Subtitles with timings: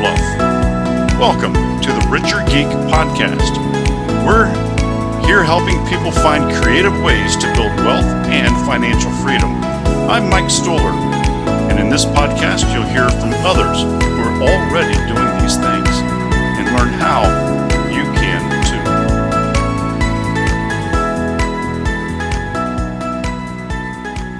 [0.00, 0.24] fluff,
[1.20, 3.52] welcome to the Richer Geek Podcast.
[4.24, 4.48] We're
[5.26, 9.50] here helping people find creative ways to build wealth and financial freedom.
[10.08, 10.94] I'm Mike Stoller,
[11.68, 15.92] and in this podcast, you'll hear from others who are already doing these things
[16.56, 17.28] and learn how
[17.92, 18.80] you can too.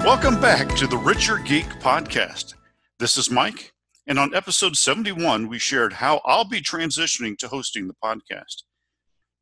[0.03, 2.55] Welcome back to the Richer Geek Podcast.
[2.97, 3.73] This is Mike,
[4.11, 8.63] and on episode 71, we shared how I'll be transitioning to hosting the podcast.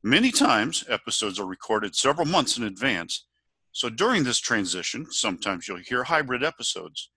[0.04, 3.26] Many times, episodes are recorded several months in advance,
[3.72, 7.10] so during this transition, sometimes you'll hear hybrid episodes.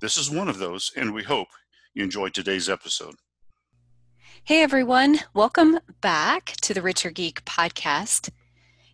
[0.00, 1.48] This is one of those, and we hope
[1.94, 3.16] you enjoyed today's episode.
[4.44, 8.30] Hey everyone, welcome back to the Richer Geek podcast.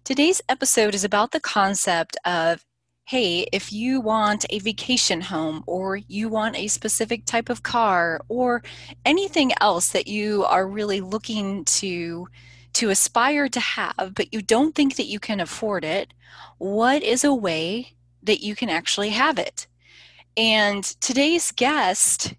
[0.05, 2.65] Today's episode is about the concept of
[3.11, 8.25] hey, if you want a vacation home or you want a specific type of car
[8.29, 8.63] or
[9.05, 12.29] anything else that you are really looking to
[12.73, 16.15] to aspire to have, but you don't think that you can afford it,
[16.59, 19.67] what is a way that you can actually have it?
[20.37, 22.35] And today's guest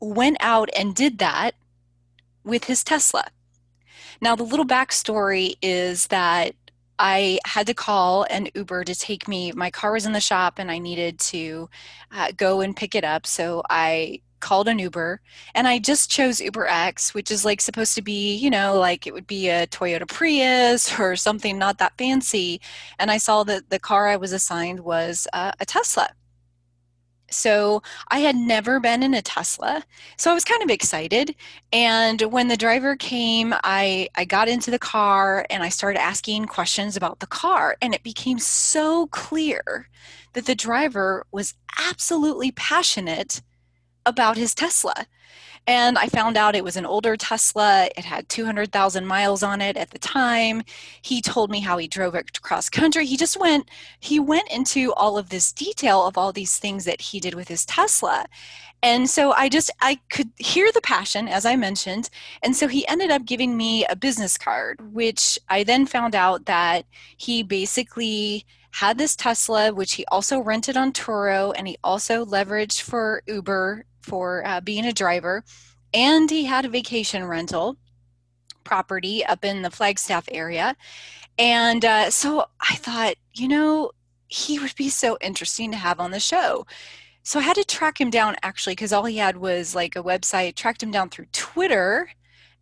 [0.00, 1.52] went out and did that
[2.42, 3.26] with his Tesla.
[4.20, 6.56] Now, the little backstory is that
[6.98, 9.52] I had to call an Uber to take me.
[9.52, 11.68] My car was in the shop and I needed to
[12.12, 13.26] uh, go and pick it up.
[13.26, 15.20] So I called an Uber
[15.54, 19.06] and I just chose Uber X, which is like supposed to be, you know, like
[19.06, 22.60] it would be a Toyota Prius or something not that fancy.
[22.98, 26.08] And I saw that the car I was assigned was uh, a Tesla.
[27.30, 29.84] So I had never been in a Tesla.
[30.16, 31.34] So I was kind of excited.
[31.72, 36.46] And when the driver came, I, I got into the car and I started asking
[36.46, 37.76] questions about the car.
[37.82, 39.88] And it became so clear
[40.34, 41.54] that the driver was
[41.88, 43.42] absolutely passionate
[44.04, 45.06] about his Tesla.
[45.66, 47.88] And I found out it was an older Tesla.
[47.96, 50.62] It had 200,000 miles on it at the time.
[51.02, 53.04] He told me how he drove it cross country.
[53.04, 53.68] He just went,
[53.98, 57.48] he went into all of this detail of all these things that he did with
[57.48, 58.26] his Tesla.
[58.82, 62.10] And so I just, I could hear the passion, as I mentioned.
[62.42, 66.44] And so he ended up giving me a business card, which I then found out
[66.44, 66.84] that
[67.16, 68.44] he basically
[68.76, 73.86] had this Tesla, which he also rented on Turo and he also leveraged for Uber
[74.02, 75.44] for uh, being a driver,
[75.94, 77.78] and he had a vacation rental
[78.64, 80.76] property up in the Flagstaff area.
[81.38, 83.92] And uh, so I thought, you know,
[84.28, 86.66] he would be so interesting to have on the show.
[87.22, 90.02] So I had to track him down actually because all he had was like a
[90.02, 92.10] website, tracked him down through Twitter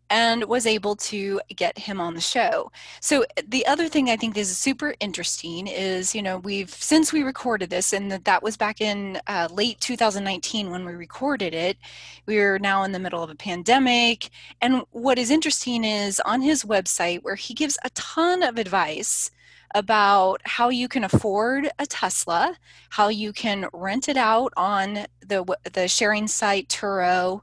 [0.09, 2.71] and was able to get him on the show.
[2.99, 7.23] So the other thing I think is super interesting is, you know, we've since we
[7.23, 11.77] recorded this, and that that was back in uh, late 2019 when we recorded it.
[12.25, 14.29] We're now in the middle of a pandemic,
[14.61, 19.31] and what is interesting is on his website where he gives a ton of advice
[19.75, 22.57] about how you can afford a Tesla,
[22.91, 27.41] how you can rent it out on the the sharing site Turo.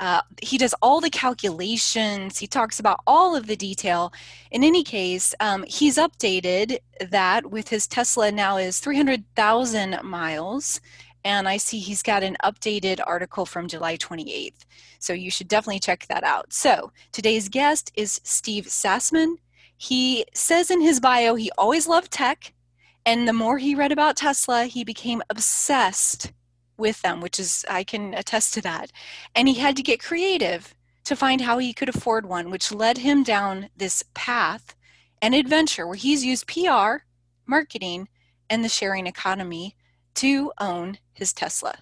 [0.00, 2.38] Uh, he does all the calculations.
[2.38, 4.12] He talks about all of the detail.
[4.50, 6.78] In any case, um, he's updated
[7.10, 10.80] that with his Tesla now is 300,000 miles.
[11.24, 14.66] And I see he's got an updated article from July 28th.
[14.98, 16.52] So you should definitely check that out.
[16.52, 19.36] So today's guest is Steve Sassman.
[19.76, 22.52] He says in his bio he always loved tech.
[23.06, 26.32] And the more he read about Tesla, he became obsessed
[26.78, 28.90] with them, which is, I can attest to that.
[29.34, 30.74] And he had to get creative
[31.04, 34.74] to find how he could afford one, which led him down this path
[35.20, 37.04] and adventure where he's used PR,
[37.46, 38.08] marketing,
[38.48, 39.76] and the sharing economy
[40.14, 41.74] to own his Tesla.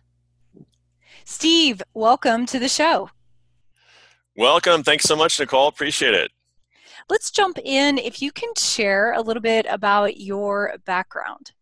[1.24, 3.10] Steve, welcome to the show.
[4.36, 4.82] Welcome.
[4.82, 5.68] Thanks so much, Nicole.
[5.68, 6.30] Appreciate it.
[7.12, 7.98] Let's jump in.
[7.98, 11.52] If you can share a little bit about your background.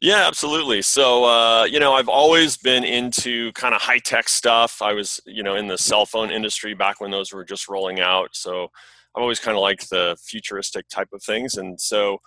[0.00, 0.82] Yeah, absolutely.
[0.82, 4.80] So, uh, you know, I've always been into kind of high tech stuff.
[4.80, 7.98] I was, you know, in the cell phone industry back when those were just rolling
[7.98, 8.36] out.
[8.36, 8.68] So,
[9.16, 11.56] I've always kind of liked the futuristic type of things.
[11.56, 12.18] And so,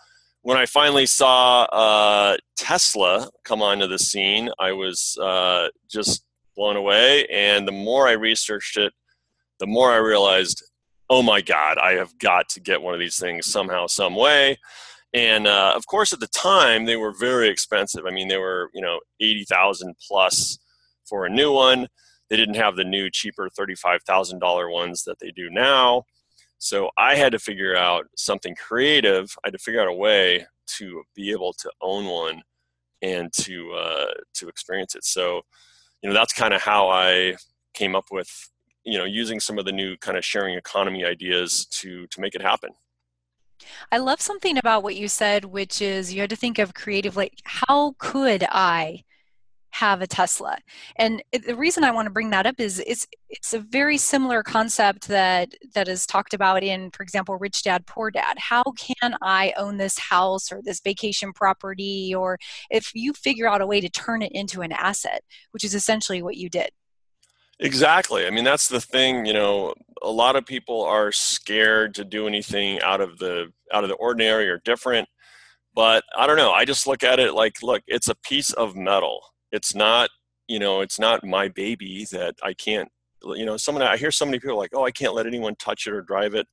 [0.41, 6.25] when I finally saw uh, Tesla come onto the scene, I was uh, just
[6.57, 7.27] blown away.
[7.27, 8.91] And the more I researched it,
[9.61, 10.61] the more I realized,
[11.09, 14.57] oh my God, I have got to get one of these things somehow, some way.
[15.13, 18.05] And uh, of course, at the time, they were very expensive.
[18.05, 20.57] I mean, they were, you know, 80,000 plus
[21.07, 21.87] for a new one.
[22.29, 26.03] They didn't have the new, cheaper $35,000 ones that they do now.
[26.57, 29.35] So I had to figure out something creative.
[29.43, 30.47] I had to figure out a way
[30.77, 32.41] to be able to own one
[33.01, 35.03] and to uh, to experience it.
[35.03, 35.41] So,
[36.01, 37.35] you know, that's kind of how I
[37.73, 38.49] came up with,
[38.85, 42.35] you know, using some of the new kind of sharing economy ideas to to make
[42.35, 42.71] it happen.
[43.91, 47.15] I love something about what you said, which is you had to think of creative,
[47.15, 49.03] like how could I
[49.75, 50.57] have a Tesla.
[50.95, 54.41] And the reason I want to bring that up is it's it's a very similar
[54.41, 58.37] concept that that is talked about in, for example, Rich Dad Poor Dad.
[58.37, 62.15] How can I own this house or this vacation property?
[62.15, 62.37] Or
[62.69, 65.21] if you figure out a way to turn it into an asset,
[65.51, 66.69] which is essentially what you did.
[67.59, 68.27] Exactly.
[68.27, 69.25] I mean, that's the thing.
[69.25, 73.83] You know, a lot of people are scared to do anything out of the out
[73.83, 75.07] of the ordinary or different.
[75.75, 76.51] But I don't know.
[76.51, 79.21] I just look at it like, look, it's a piece of metal
[79.55, 80.09] it's not
[80.47, 82.89] you know it's not my baby that i can't
[83.35, 85.87] you know someone i hear so many people like oh i can't let anyone touch
[85.87, 86.45] it or drive it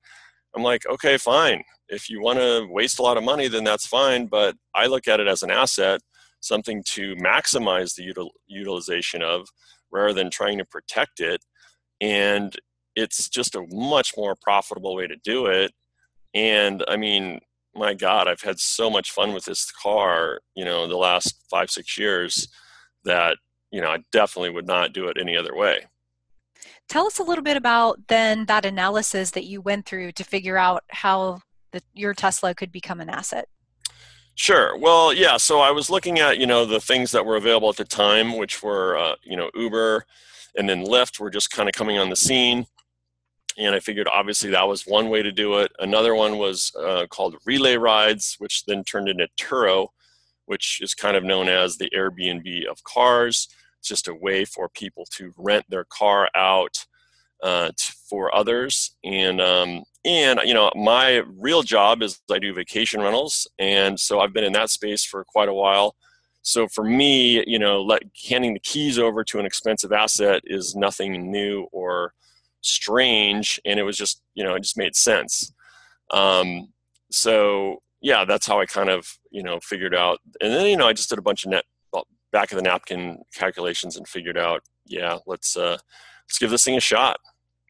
[0.54, 3.86] i'm like okay fine if you want to waste a lot of money then that's
[3.86, 6.00] fine but i look at it as an asset
[6.40, 9.48] something to maximize the util- utilization of
[9.92, 11.44] rather than trying to protect it
[12.00, 12.56] and
[12.96, 15.72] it's just a much more profitable way to do it
[16.34, 17.40] and i mean
[17.74, 21.70] my god i've had so much fun with this car you know the last five
[21.70, 22.48] six years
[23.04, 23.36] that
[23.70, 25.86] you know I definitely would not do it any other way.
[26.88, 30.58] Tell us a little bit about then that analysis that you went through to figure
[30.58, 31.40] out how
[31.72, 33.48] the, your Tesla could become an asset.
[34.42, 34.76] Sure.
[34.76, 35.36] Well, yeah.
[35.36, 38.36] So I was looking at you know the things that were available at the time,
[38.36, 40.04] which were uh, you know Uber,
[40.58, 42.66] and then Lyft were just kind of coming on the scene.
[43.56, 45.70] And I figured obviously that was one way to do it.
[45.78, 49.86] Another one was uh, called Relay Rides, which then turned into Turo,
[50.46, 53.46] which is kind of known as the Airbnb of cars.
[53.78, 56.84] It's just a way for people to rent their car out
[57.44, 57.70] uh,
[58.10, 58.96] for others.
[59.04, 64.20] And um, and you know, my real job is I do vacation rentals, and so
[64.20, 65.94] I've been in that space for quite a while.
[66.42, 70.74] So for me, you know, let, handing the keys over to an expensive asset is
[70.74, 72.14] nothing new or
[72.62, 75.52] strange, and it was just you know it just made sense.
[76.10, 76.72] Um,
[77.10, 80.18] so yeah, that's how I kind of you know figured out.
[80.40, 81.64] And then you know I just did a bunch of net
[82.32, 85.76] back of the napkin calculations and figured out, yeah, let's uh,
[86.24, 87.18] let's give this thing a shot.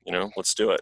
[0.07, 0.81] You know, let's do it.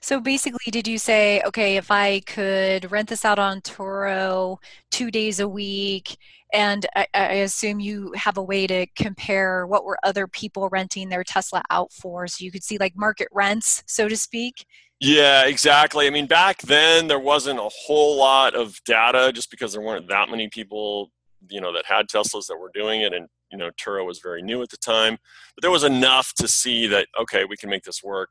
[0.00, 4.58] So basically, did you say, okay, if I could rent this out on Turo
[4.90, 6.16] two days a week,
[6.52, 11.10] and I, I, assume you have a way to compare what were other people renting
[11.10, 14.64] their Tesla out for, so you could see like market rents, so to speak?
[15.00, 16.06] Yeah, exactly.
[16.06, 20.08] I mean, back then there wasn't a whole lot of data just because there weren't
[20.08, 21.12] that many people,
[21.50, 23.12] you know, that had Teslas that were doing it.
[23.12, 25.16] And, you know, Turo was very new at the time.
[25.54, 28.30] But there was enough to see that, okay, we can make this work.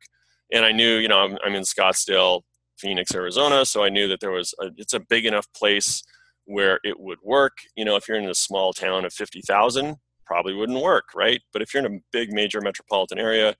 [0.51, 2.41] And I knew, you know, I'm, I'm in Scottsdale,
[2.77, 3.65] Phoenix, Arizona.
[3.65, 6.03] So I knew that there was, a, it's a big enough place
[6.45, 7.57] where it would work.
[7.75, 11.41] You know, if you're in a small town of 50,000, probably wouldn't work, right?
[11.53, 13.55] But if you're in a big major metropolitan area,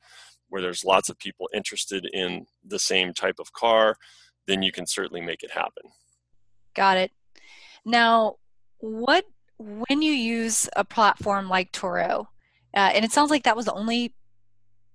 [0.50, 3.98] where there's lots of people interested in the same type of car,
[4.48, 5.84] then you can certainly make it happen.
[6.74, 7.12] Got it.
[7.86, 8.36] Now,
[8.80, 9.26] what
[9.58, 12.28] when you use a platform like Turo,
[12.76, 14.14] uh, and it sounds like that was the only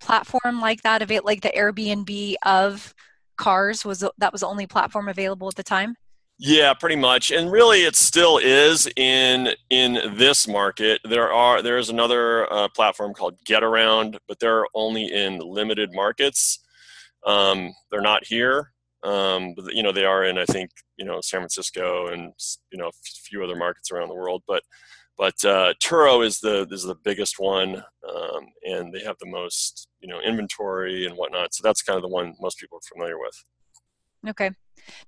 [0.03, 2.95] platform like that like the Airbnb of
[3.37, 5.97] cars was that was the only platform available at the time.
[6.39, 7.31] Yeah, pretty much.
[7.31, 11.01] And really it still is in in this market.
[11.09, 16.59] There are there is another uh, platform called Getaround, but they're only in limited markets.
[17.25, 18.73] Um, they're not here.
[19.05, 22.33] Um, but, you know, they are in I think, you know, San Francisco and
[22.73, 22.93] you know, a
[23.25, 24.63] few other markets around the world, but
[25.19, 29.89] but uh, Turo is the is the biggest one, um, and they have the most
[30.01, 31.55] you know inventory and whatnot.
[31.55, 33.45] So that's kind of the one most people are familiar with.
[34.29, 34.51] Okay.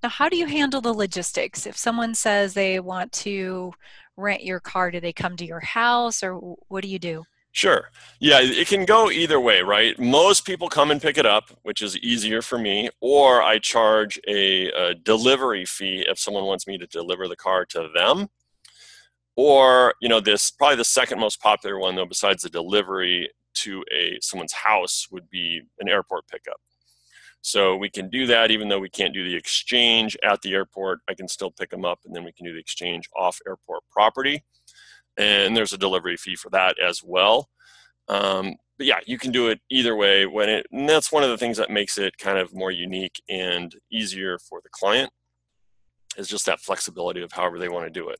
[0.02, 1.66] Now, how do you handle the logistics?
[1.66, 3.72] If someone says they want to
[4.16, 6.34] rent your car, do they come to your house or
[6.68, 7.24] what do you do?
[7.52, 7.88] Sure.
[8.18, 9.96] Yeah, it can go either way, right?
[9.96, 14.18] Most people come and pick it up, which is easier for me, or I charge
[14.26, 18.28] a, a delivery fee if someone wants me to deliver the car to them.
[19.36, 23.84] Or, you know, this probably the second most popular one though, besides the delivery to
[23.92, 26.60] a someone's house, would be an airport pickup.
[27.40, 31.00] So we can do that even though we can't do the exchange at the airport.
[31.10, 33.82] I can still pick them up and then we can do the exchange off airport
[33.90, 34.44] property.
[35.16, 37.50] And there's a delivery fee for that as well.
[38.08, 40.26] Um, but yeah, you can do it either way.
[40.26, 43.22] When it, and that's one of the things that makes it kind of more unique
[43.28, 45.10] and easier for the client
[46.16, 48.18] is just that flexibility of however they want to do it.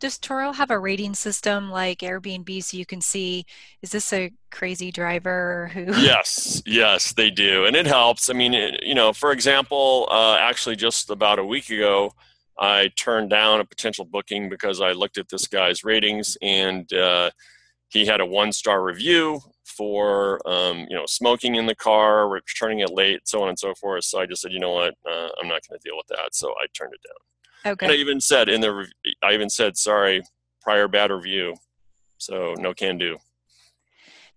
[0.00, 3.44] Does Turo have a rating system like Airbnb so you can see
[3.82, 5.86] is this a crazy driver who?
[6.00, 8.30] yes, yes, they do, and it helps.
[8.30, 12.12] I mean, it, you know, for example, uh, actually, just about a week ago,
[12.60, 17.30] I turned down a potential booking because I looked at this guy's ratings and uh,
[17.88, 22.90] he had a one-star review for um, you know smoking in the car, returning it
[22.90, 24.04] late, so on and so forth.
[24.04, 26.34] So I just said, you know what, uh, I'm not going to deal with that.
[26.34, 27.16] So I turned it down.
[27.68, 27.86] Okay.
[27.86, 28.86] And I even said in the,
[29.22, 30.22] I even said, sorry,
[30.62, 31.54] prior bad review.
[32.18, 33.16] So no can do.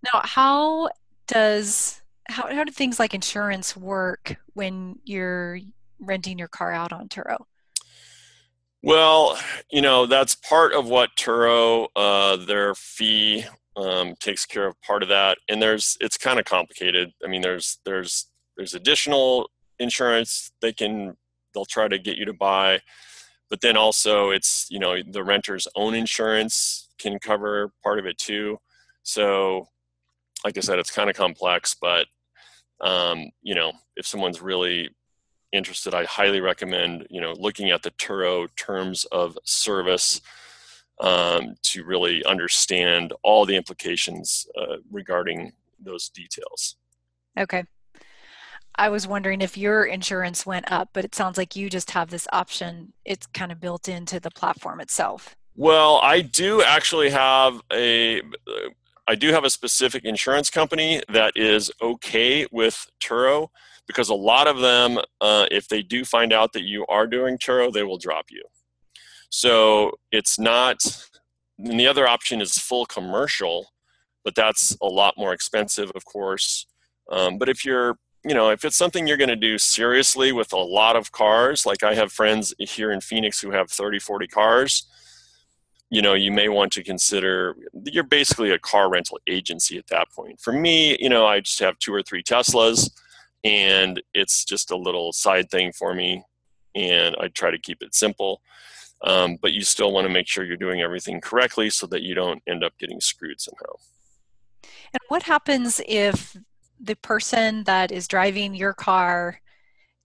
[0.04, 0.90] Now, how
[1.26, 5.58] does, how, how do things like insurance work when you're
[5.98, 7.44] renting your car out on Turo?
[8.82, 9.38] Well,
[9.70, 13.44] you know, that's part of what Turo, uh, their fee
[13.76, 15.38] um, takes care of part of that.
[15.48, 17.12] And there's, it's kind of complicated.
[17.24, 21.16] I mean, there's, there's, there's additional insurance they can,
[21.54, 22.80] they'll try to get you to buy
[23.52, 28.16] but then also it's you know the renter's own insurance can cover part of it
[28.16, 28.56] too.
[29.02, 29.68] So
[30.44, 32.06] like i said it's kind of complex but
[32.80, 34.88] um, you know if someone's really
[35.52, 40.22] interested i highly recommend you know looking at the turo terms of service
[41.00, 46.76] um, to really understand all the implications uh, regarding those details.
[47.38, 47.64] Okay
[48.76, 52.10] I was wondering if your insurance went up, but it sounds like you just have
[52.10, 52.92] this option.
[53.04, 55.36] It's kind of built into the platform itself.
[55.54, 58.22] Well, I do actually have a
[59.06, 63.48] I do have a specific insurance company that is okay with Turo
[63.86, 67.36] because a lot of them, uh, if they do find out that you are doing
[67.36, 68.42] Turo, they will drop you.
[69.28, 70.78] So it's not.
[71.58, 73.72] And the other option is full commercial,
[74.24, 76.66] but that's a lot more expensive, of course.
[77.10, 80.52] Um, but if you're you know, if it's something you're going to do seriously with
[80.52, 84.28] a lot of cars, like I have friends here in Phoenix who have 30, 40
[84.28, 84.86] cars,
[85.90, 90.10] you know, you may want to consider you're basically a car rental agency at that
[90.10, 90.40] point.
[90.40, 92.90] For me, you know, I just have two or three Teslas
[93.44, 96.22] and it's just a little side thing for me
[96.74, 98.40] and I try to keep it simple.
[99.04, 102.14] Um, but you still want to make sure you're doing everything correctly so that you
[102.14, 103.74] don't end up getting screwed somehow.
[104.62, 106.36] And what happens if
[106.82, 109.40] the person that is driving your car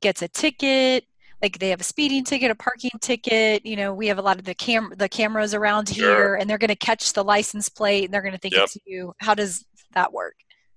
[0.02, 1.06] gets a ticket
[1.42, 4.38] like they have a speeding ticket a parking ticket you know we have a lot
[4.38, 6.06] of the cam the cameras around sure.
[6.06, 8.66] here and they're going to catch the license plate and they're going to think yep.
[8.66, 10.36] it's you how does that work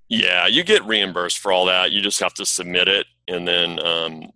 [0.09, 3.79] yeah you get reimbursed for all that you just have to submit it and then
[3.85, 4.31] um,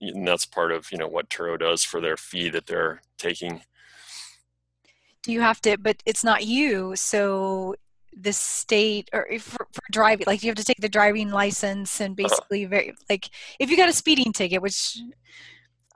[0.00, 3.60] and that's part of you know what turo does for their fee that they're taking
[5.22, 7.74] do you have to but it's not you so
[8.20, 12.18] the state or for, for, driving like you have to take the driving license and
[12.18, 12.28] uh-huh.
[12.28, 13.28] basically very like
[13.58, 14.98] if you got a speeding ticket which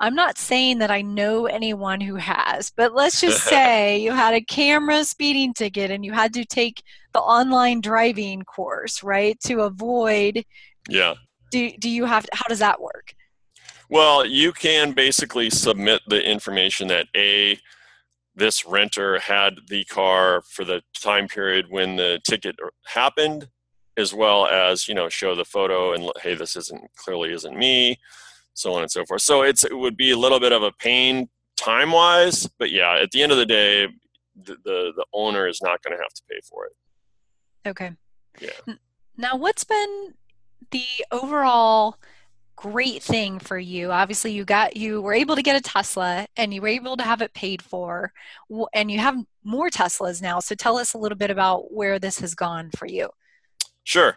[0.00, 4.34] i'm not saying that i know anyone who has but let's just say you had
[4.34, 6.82] a camera speeding ticket and you had to take
[7.12, 10.44] the online driving course right to avoid
[10.88, 11.14] yeah
[11.50, 13.14] do, do you have how does that work
[13.88, 17.58] well you can basically submit the information that a
[18.38, 23.48] this renter had the car for the time period when the ticket er, happened
[23.96, 27.98] as well as you know show the photo and hey this isn't clearly isn't me
[28.54, 29.22] so on and so forth.
[29.22, 32.98] So it's it would be a little bit of a pain time wise but yeah
[33.00, 33.86] at the end of the day
[34.44, 36.72] the the, the owner is not going to have to pay for it.
[37.68, 37.92] Okay.
[38.40, 38.74] Yeah.
[39.16, 40.14] Now what's been
[40.70, 41.96] the overall
[42.60, 43.92] great thing for you.
[43.92, 47.04] Obviously you got you were able to get a tesla and you were able to
[47.04, 48.12] have it paid for
[48.74, 50.40] and you have more teslas now.
[50.40, 53.10] So tell us a little bit about where this has gone for you.
[53.84, 54.16] Sure.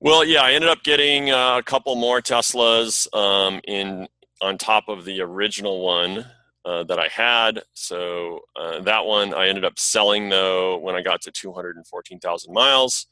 [0.00, 4.08] Well yeah i ended up getting uh, a couple more teslas um, in
[4.40, 6.26] on top of the original one
[6.64, 7.62] uh, that i had.
[7.74, 13.06] So uh, that one i ended up selling though when i got to 214000 miles.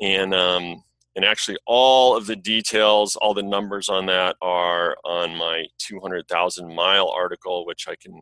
[0.00, 0.82] And um,
[1.16, 6.74] and actually all of the details all the numbers on that are on my 200000
[6.74, 8.20] mile article which i can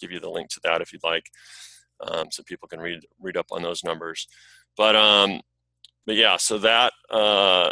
[0.00, 1.30] give you the link to that if you'd like
[2.00, 4.26] um, so people can read read up on those numbers.
[4.76, 5.40] But um
[6.04, 7.70] but yeah so that uh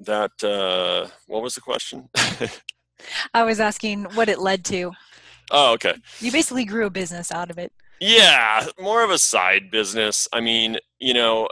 [0.00, 2.08] that uh what was the question?
[3.34, 4.92] I was asking what it led to.
[5.50, 5.94] Oh okay.
[6.20, 7.72] You basically grew a business out of it.
[8.00, 10.26] Yeah more of a side business.
[10.32, 11.48] I mean you know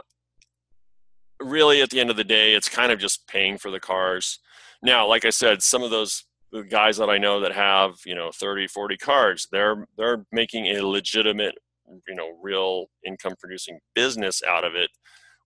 [1.41, 4.39] really at the end of the day it's kind of just paying for the cars.
[4.83, 6.25] Now like i said some of those
[6.69, 10.85] guys that i know that have you know 30 40 cars they're they're making a
[10.85, 11.55] legitimate
[12.07, 14.89] you know real income producing business out of it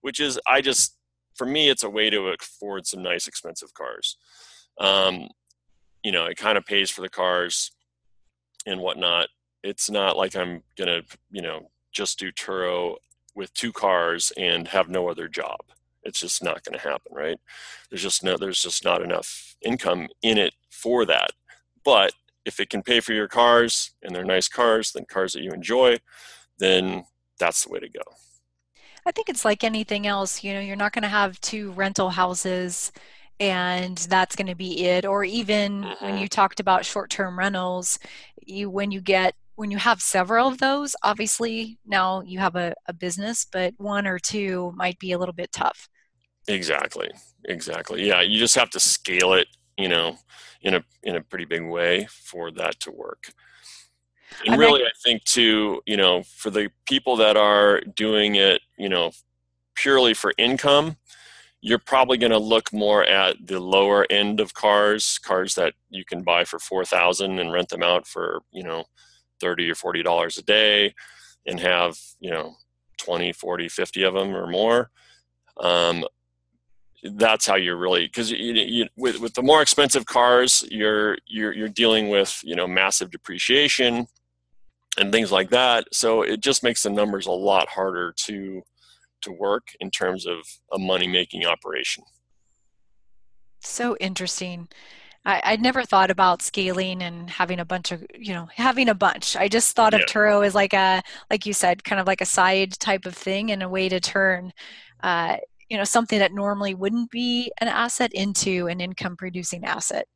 [0.00, 0.96] which is i just
[1.36, 4.16] for me it's a way to afford some nice expensive cars.
[4.78, 5.28] Um,
[6.02, 7.70] you know it kind of pays for the cars
[8.66, 9.28] and whatnot.
[9.62, 12.96] It's not like i'm gonna you know just do turo
[13.34, 15.60] with two cars and have no other job
[16.06, 17.38] it's just not going to happen right?
[17.90, 21.30] There's just no there's just not enough income in it for that.
[21.84, 22.12] But
[22.44, 25.50] if it can pay for your cars and they're nice cars then cars that you
[25.50, 25.98] enjoy
[26.58, 27.04] then
[27.38, 28.02] that's the way to go.
[29.04, 32.10] I think it's like anything else you know you're not going to have two rental
[32.10, 32.92] houses
[33.38, 35.04] and that's going to be it.
[35.04, 36.16] Or even when mm-hmm.
[36.18, 37.98] you talked about short-term rentals
[38.46, 42.74] you when you get when you have several of those obviously now you have a,
[42.86, 45.88] a business but one or two might be a little bit tough
[46.48, 47.10] exactly.
[47.44, 48.06] Exactly.
[48.06, 50.16] Yeah you just have to scale it you know
[50.62, 53.32] in a in a pretty big way for that to work.
[54.46, 58.88] And really i think too you know for the people that are doing it you
[58.88, 59.12] know
[59.74, 60.96] purely for income
[61.62, 66.04] you're probably going to look more at the lower end of cars cars that you
[66.04, 68.84] can buy for 4000 and rent them out for you know
[69.40, 70.94] 30 or 40 dollars a day
[71.46, 72.54] and have you know
[72.98, 74.90] 20 40 50 of them or more.
[75.58, 76.04] Um,
[77.02, 81.52] that's how you're really because you, you, with with the more expensive cars, you're you're
[81.52, 84.06] you're dealing with you know massive depreciation
[84.98, 85.86] and things like that.
[85.92, 88.62] So it just makes the numbers a lot harder to
[89.22, 90.38] to work in terms of
[90.72, 92.04] a money making operation.
[93.60, 94.68] So interesting.
[95.24, 98.94] I, I'd never thought about scaling and having a bunch of, you know, having a
[98.94, 99.34] bunch.
[99.36, 100.02] I just thought of.
[100.02, 103.50] Turo as like a, like you said, kind of like a side type of thing
[103.50, 104.52] and a way to turn
[105.02, 110.06] uh, you know something that normally wouldn't be an asset into an income producing asset.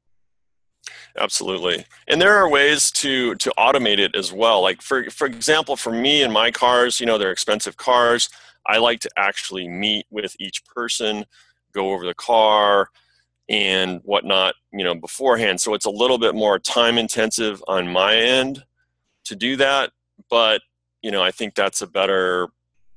[1.19, 1.85] Absolutely.
[2.09, 4.63] And there are ways to to automate it as well.
[4.63, 8.29] Like for for example for me and my cars you know they're expensive cars.
[8.67, 11.25] I like to actually meet with each person
[11.73, 12.89] go over the car
[13.49, 15.61] and whatnot you know beforehand.
[15.61, 18.65] So it's a little bit more time intensive on my end
[19.25, 19.91] to do that.
[20.29, 20.63] But
[21.03, 22.49] you know i think that's a better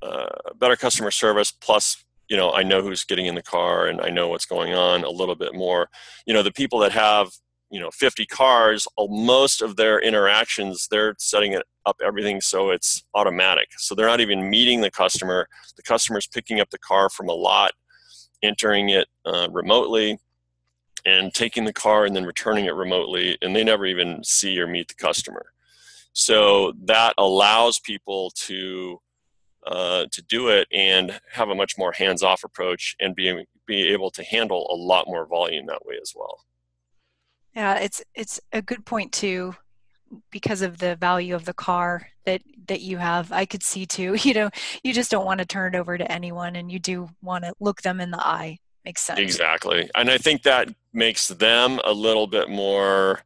[0.02, 4.02] uh, better customer service plus you know i know who's getting in the car and
[4.02, 5.88] i know what's going on a little bit more.
[6.26, 7.30] You know the people that have
[7.70, 13.04] you know 50 cars most of their interactions they're setting it up everything so it's
[13.14, 13.68] automatic.
[13.78, 15.48] So they're not even meeting the customer.
[15.78, 17.74] The customer's picking up the car from a lot
[18.42, 20.18] entering it uh, remotely
[21.06, 24.66] and taking the car and then returning it remotely and they never even see or
[24.66, 25.46] meet the customer.
[26.14, 29.00] So that allows people to
[29.68, 34.12] uh, to do it and have a much more hands-off approach and be be able
[34.12, 36.46] to handle a lot more volume that way as well.
[37.56, 39.56] Yeah, it's it's a good point too
[40.32, 43.32] because of the value of the car that that you have.
[43.32, 44.50] I could see too you know
[44.84, 47.54] you just don't want to turn it over to anyone and you do want to
[47.60, 48.60] look them in the eye.
[48.86, 49.20] Makes sense.
[49.20, 49.90] Exactly.
[49.96, 53.22] And i think that makes them a little bit more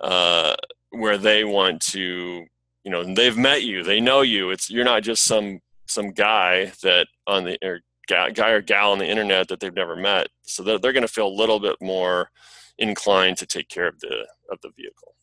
[0.00, 0.54] uh,
[0.90, 2.44] where they want to
[2.84, 4.50] you know they've met you they know you.
[4.50, 8.98] It's you're not just some some guy that on the or guy or gal on
[8.98, 10.28] the internet that they've never met.
[10.42, 12.30] So they're, they're going to feel a little bit more
[12.78, 15.14] inclined to take care of the of the vehicle.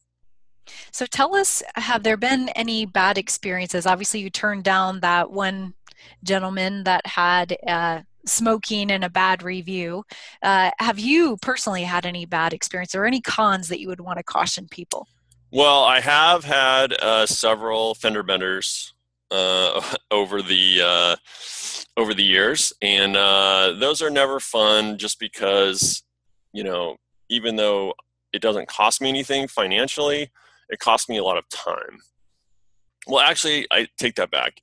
[0.91, 3.85] So tell us have there been any bad experiences?
[3.85, 5.73] Obviously you turned down that one
[6.23, 10.03] gentleman that had uh, smoking and a bad review.
[10.41, 14.17] Uh, have you personally had any bad experience or any cons that you would want
[14.17, 15.07] to caution people
[15.51, 18.93] well, I have had uh, several fender benders
[19.29, 21.15] uh, over the uh,
[21.97, 24.97] over the years, and uh, those are never fun.
[24.97, 26.03] Just because
[26.53, 26.97] you know,
[27.29, 27.93] even though
[28.33, 30.29] it doesn't cost me anything financially,
[30.69, 31.99] it costs me a lot of time.
[33.07, 34.61] Well, actually, I take that back.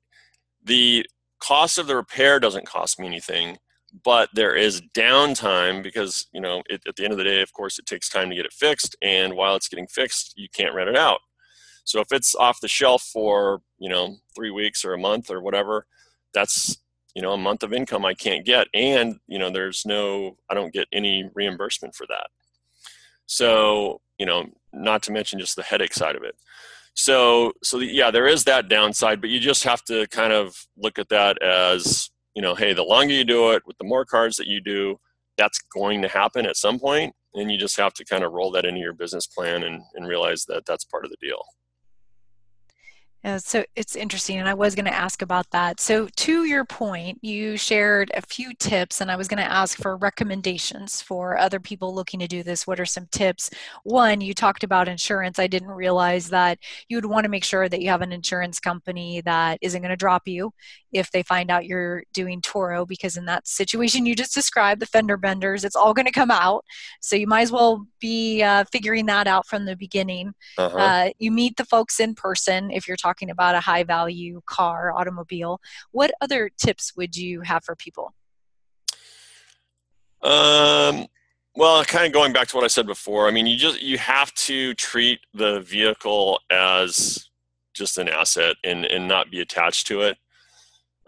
[0.65, 1.07] The
[1.41, 3.59] cost of the repair doesn't cost me anything
[4.05, 7.53] but there is downtime because you know it, at the end of the day of
[7.53, 10.75] course it takes time to get it fixed and while it's getting fixed you can't
[10.75, 11.21] rent it out.
[11.85, 15.41] So if it's off the shelf for you know three weeks or a month or
[15.41, 15.87] whatever
[16.35, 16.77] that's
[17.15, 20.55] you know a month of income i can't get and you know there's no i
[20.55, 22.29] don't get any reimbursement for that.
[23.27, 26.37] So you know not to mention just the headache side of it.
[26.95, 30.99] So so yeah there is that downside but you just have to kind of look
[30.99, 34.37] at that as you know, hey, the longer you do it with the more cards
[34.37, 34.97] that you do,
[35.37, 38.53] that's going to happen at some point, and you just have to kind of roll
[38.53, 41.43] that into your business plan and, and realize that that's part of the deal.
[43.25, 45.81] Yeah, so it's interesting, and I was going to ask about that.
[45.81, 49.77] So, to your point, you shared a few tips, and I was going to ask
[49.77, 52.69] for recommendations for other people looking to do this.
[52.69, 53.51] What are some tips?
[53.83, 55.41] One, you talked about insurance.
[55.41, 58.61] I didn't realize that you would want to make sure that you have an insurance
[58.61, 60.53] company that isn't going to drop you
[60.93, 64.87] if they find out you're doing Turo, because in that situation you just described, the
[64.87, 66.65] fender benders, it's all going to come out.
[67.01, 70.33] So, you might as well be uh, figuring that out from the beginning.
[70.57, 70.77] Uh-huh.
[70.77, 74.93] Uh, you meet the folks in person if you're talking about a high value car,
[74.97, 75.61] automobile.
[75.93, 78.15] What other tips would you have for people?
[80.23, 81.07] Um,
[81.55, 83.99] well, kind of going back to what I said before, I mean, you just you
[83.99, 87.29] have to treat the vehicle as
[87.75, 90.19] just an asset and and not be attached to it.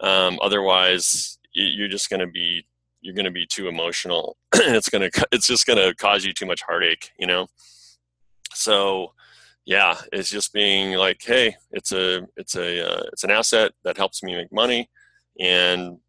[0.01, 2.65] Um, otherwise, you're just going to be
[3.01, 4.37] you're going to be too emotional.
[4.53, 7.47] it's going to it's just going to cause you too much heartache, you know.
[8.53, 9.13] So,
[9.65, 13.97] yeah, it's just being like, hey, it's a it's a uh, it's an asset that
[13.97, 14.89] helps me make money,
[15.39, 15.99] and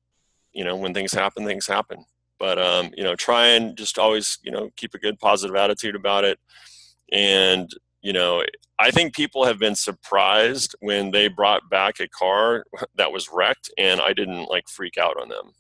[0.53, 2.05] you know when things happen, things happen.
[2.39, 5.97] But um, you know, try and just always you know keep a good positive attitude
[5.97, 6.39] about it,
[7.13, 7.71] and
[8.03, 8.45] you know,
[8.79, 12.65] I think people have been surprised when they brought back a car
[12.97, 15.53] that was wrecked, and I didn't like freak out on them,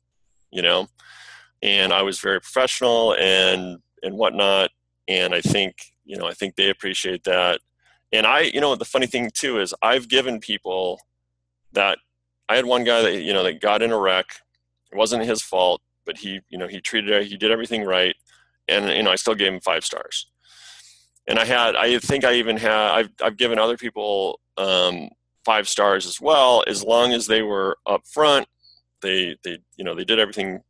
[0.51, 0.89] you know,
[1.63, 4.71] and I was very professional and and whatnot,
[5.09, 7.61] and I think you know I think they appreciate that
[8.13, 11.01] and I, you know, the funny thing too is I've given people
[11.73, 11.99] that
[12.49, 14.27] I had one guy that, you know, that got in a wreck.
[14.93, 18.15] It wasn't his fault, but he, you know, he treated it, he did everything right.
[18.69, 20.31] And, you know, I still gave him five stars.
[21.29, 25.09] And I had, I think I even had, I've, I've given other people um,
[25.45, 28.47] five stars as well, as long as they were up front.
[29.03, 30.61] They, they, you know, they did everything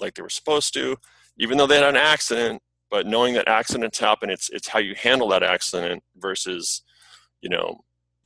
[0.00, 0.96] like they were supposed to,
[1.38, 2.62] even though they had an accident.
[2.90, 6.82] But knowing that accidents happen it's it's how you handle that accident versus
[7.40, 7.80] you know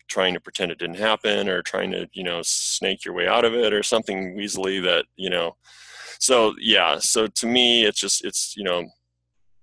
[0.08, 3.44] trying to pretend it didn't happen or trying to you know snake your way out
[3.44, 5.56] of it or something weaselly that you know.
[6.18, 6.98] So yeah.
[6.98, 8.86] So to me it's just it's you know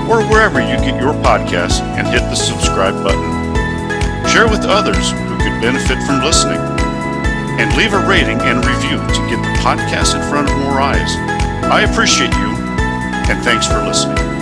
[0.10, 3.32] or wherever you get your podcasts and hit the subscribe button.
[4.28, 6.60] Share with others who could benefit from listening.
[7.60, 11.16] And leave a rating and review to get the podcast in front of more eyes.
[11.72, 12.54] I appreciate you
[13.30, 14.33] and thanks for listening.